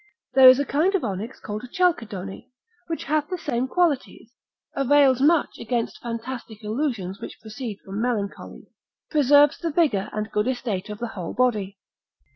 [0.33, 2.49] There is a kind of onyx called a chalcedony,
[2.87, 4.33] which hath the same qualities,
[4.75, 8.71] avails much against fantastic illusions which proceed from melancholy,
[9.11, 11.77] preserves the vigour and good estate of the whole body.